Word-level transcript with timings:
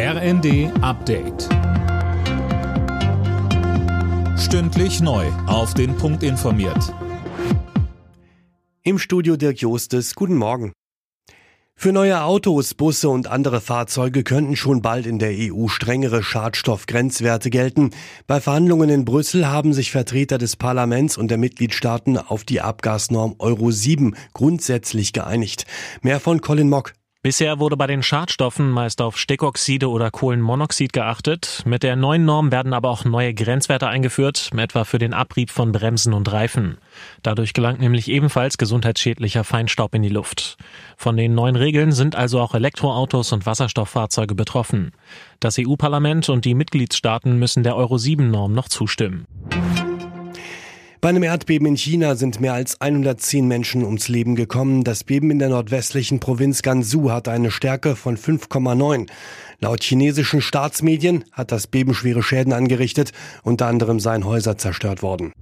RND 0.00 0.70
Update. 0.80 1.48
Stündlich 4.38 5.00
neu. 5.00 5.26
Auf 5.48 5.74
den 5.74 5.96
Punkt 5.96 6.22
informiert. 6.22 6.94
Im 8.84 9.00
Studio 9.00 9.36
Dirk 9.36 9.60
Jostes. 9.60 10.14
Guten 10.14 10.36
Morgen. 10.36 10.72
Für 11.74 11.90
neue 11.90 12.22
Autos, 12.22 12.74
Busse 12.74 13.08
und 13.08 13.26
andere 13.26 13.60
Fahrzeuge 13.60 14.22
könnten 14.22 14.54
schon 14.54 14.82
bald 14.82 15.04
in 15.04 15.18
der 15.18 15.32
EU 15.32 15.66
strengere 15.66 16.22
Schadstoffgrenzwerte 16.22 17.50
gelten. 17.50 17.90
Bei 18.28 18.40
Verhandlungen 18.40 18.90
in 18.90 19.04
Brüssel 19.04 19.48
haben 19.48 19.72
sich 19.72 19.90
Vertreter 19.90 20.38
des 20.38 20.54
Parlaments 20.54 21.18
und 21.18 21.26
der 21.26 21.38
Mitgliedstaaten 21.38 22.18
auf 22.18 22.44
die 22.44 22.60
Abgasnorm 22.60 23.34
Euro 23.40 23.72
7 23.72 24.14
grundsätzlich 24.32 25.12
geeinigt. 25.12 25.66
Mehr 26.02 26.20
von 26.20 26.40
Colin 26.40 26.68
Mock. 26.68 26.92
Bisher 27.20 27.58
wurde 27.58 27.76
bei 27.76 27.88
den 27.88 28.04
Schadstoffen 28.04 28.70
meist 28.70 29.02
auf 29.02 29.18
Stickoxide 29.18 29.90
oder 29.90 30.12
Kohlenmonoxid 30.12 30.92
geachtet. 30.92 31.64
Mit 31.66 31.82
der 31.82 31.96
neuen 31.96 32.24
Norm 32.24 32.52
werden 32.52 32.72
aber 32.72 32.90
auch 32.90 33.04
neue 33.04 33.34
Grenzwerte 33.34 33.88
eingeführt, 33.88 34.50
etwa 34.56 34.84
für 34.84 34.98
den 34.98 35.12
Abrieb 35.12 35.50
von 35.50 35.72
Bremsen 35.72 36.14
und 36.14 36.30
Reifen. 36.30 36.78
Dadurch 37.24 37.54
gelangt 37.54 37.80
nämlich 37.80 38.06
ebenfalls 38.06 38.56
gesundheitsschädlicher 38.56 39.42
Feinstaub 39.42 39.96
in 39.96 40.02
die 40.02 40.08
Luft. 40.10 40.58
Von 40.96 41.16
den 41.16 41.34
neuen 41.34 41.56
Regeln 41.56 41.90
sind 41.90 42.14
also 42.14 42.40
auch 42.40 42.54
Elektroautos 42.54 43.32
und 43.32 43.46
Wasserstofffahrzeuge 43.46 44.36
betroffen. 44.36 44.92
Das 45.40 45.58
EU-Parlament 45.58 46.28
und 46.28 46.44
die 46.44 46.54
Mitgliedstaaten 46.54 47.36
müssen 47.36 47.64
der 47.64 47.74
Euro 47.74 47.98
7 47.98 48.30
Norm 48.30 48.52
noch 48.52 48.68
zustimmen. 48.68 49.26
Bei 51.00 51.10
einem 51.10 51.22
Erdbeben 51.22 51.68
in 51.68 51.76
China 51.76 52.16
sind 52.16 52.40
mehr 52.40 52.54
als 52.54 52.80
110 52.80 53.46
Menschen 53.46 53.84
ums 53.84 54.08
Leben 54.08 54.34
gekommen. 54.34 54.82
Das 54.82 55.04
Beben 55.04 55.30
in 55.30 55.38
der 55.38 55.48
nordwestlichen 55.48 56.18
Provinz 56.18 56.62
Gansu 56.62 57.12
hat 57.12 57.28
eine 57.28 57.52
Stärke 57.52 57.94
von 57.94 58.16
5,9. 58.16 59.06
Laut 59.60 59.84
chinesischen 59.84 60.40
Staatsmedien 60.40 61.24
hat 61.30 61.52
das 61.52 61.68
Beben 61.68 61.94
schwere 61.94 62.24
Schäden 62.24 62.52
angerichtet, 62.52 63.12
unter 63.44 63.66
anderem 63.66 64.00
seien 64.00 64.24
Häuser 64.24 64.58
zerstört 64.58 65.02
worden. 65.02 65.32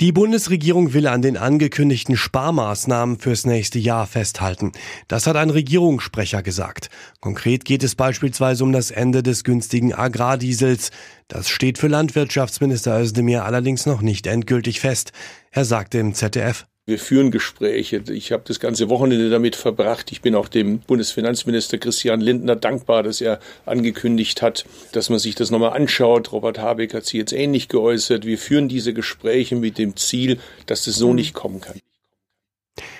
Die 0.00 0.12
Bundesregierung 0.12 0.94
will 0.94 1.06
an 1.06 1.20
den 1.20 1.36
angekündigten 1.36 2.16
Sparmaßnahmen 2.16 3.18
fürs 3.18 3.44
nächste 3.44 3.78
Jahr 3.78 4.06
festhalten. 4.06 4.72
Das 5.08 5.26
hat 5.26 5.36
ein 5.36 5.50
Regierungssprecher 5.50 6.42
gesagt. 6.42 6.88
Konkret 7.20 7.66
geht 7.66 7.84
es 7.84 7.96
beispielsweise 7.96 8.64
um 8.64 8.72
das 8.72 8.90
Ende 8.90 9.22
des 9.22 9.44
günstigen 9.44 9.92
Agrardiesels. 9.92 10.90
Das 11.28 11.50
steht 11.50 11.76
für 11.76 11.88
Landwirtschaftsminister 11.88 12.98
Özdemir 12.98 13.44
allerdings 13.44 13.84
noch 13.84 14.00
nicht 14.00 14.26
endgültig 14.26 14.80
fest. 14.80 15.12
Er 15.50 15.66
sagte 15.66 15.98
im 15.98 16.14
ZDF, 16.14 16.66
wir 16.86 16.98
führen 16.98 17.30
Gespräche. 17.30 18.02
Ich 18.10 18.32
habe 18.32 18.42
das 18.46 18.58
ganze 18.58 18.88
Wochenende 18.88 19.30
damit 19.30 19.54
verbracht. 19.56 20.10
Ich 20.12 20.22
bin 20.22 20.34
auch 20.34 20.48
dem 20.48 20.80
Bundesfinanzminister 20.80 21.78
Christian 21.78 22.20
Lindner 22.20 22.56
dankbar, 22.56 23.02
dass 23.02 23.20
er 23.20 23.38
angekündigt 23.66 24.42
hat, 24.42 24.64
dass 24.92 25.08
man 25.10 25.18
sich 25.18 25.34
das 25.34 25.50
nochmal 25.50 25.72
anschaut. 25.72 26.32
Robert 26.32 26.58
Habeck 26.58 26.94
hat 26.94 27.04
sich 27.04 27.14
jetzt 27.14 27.32
ähnlich 27.32 27.68
geäußert. 27.68 28.26
Wir 28.26 28.38
führen 28.38 28.68
diese 28.68 28.92
Gespräche 28.92 29.56
mit 29.56 29.78
dem 29.78 29.96
Ziel, 29.96 30.38
dass 30.66 30.84
das 30.84 30.96
so 30.96 31.14
nicht 31.14 31.34
kommen 31.34 31.60
kann. 31.60 31.78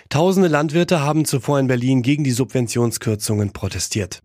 Tausende 0.09 0.49
Landwirte 0.49 1.01
haben 1.01 1.25
zuvor 1.25 1.61
in 1.61 1.69
Berlin 1.69 2.03
gegen 2.03 2.25
die 2.25 2.33
Subventionskürzungen 2.33 3.53
protestiert. 3.53 4.21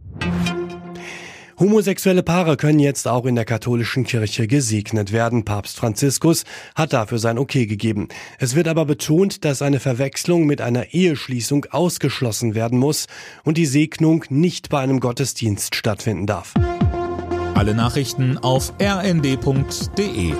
Homosexuelle 1.58 2.22
Paare 2.22 2.58
können 2.58 2.80
jetzt 2.80 3.08
auch 3.08 3.25
in 3.25 3.36
der 3.36 3.45
katholischen 3.45 4.03
Kirche 4.03 4.45
gesegnet 4.45 5.14
werden. 5.14 5.45
Papst 5.45 5.78
Franziskus 5.78 6.44
hat 6.75 6.92
dafür 6.92 7.17
sein 7.17 7.38
Okay 7.38 7.66
gegeben. 7.66 8.09
Es 8.39 8.56
wird 8.56 8.67
aber 8.67 8.86
betont, 8.86 9.45
dass 9.45 9.61
eine 9.61 9.80
Verwechslung 9.80 10.45
mit 10.45 10.59
einer 10.59 10.94
Eheschließung 10.94 11.67
ausgeschlossen 11.72 12.56
werden 12.56 12.78
muss 12.78 13.08
und 13.45 13.58
die 13.58 13.66
Segnung 13.66 14.26
nicht 14.30 14.67
bei 14.67 14.80
einem 14.80 15.00
Gottesdienst 15.00 15.76
stattfinden 15.76 16.26
darf. 16.26 16.53
Alle 17.53 17.73
Nachrichten 17.73 18.38
auf 18.38 18.73
rnd.de 18.81 20.33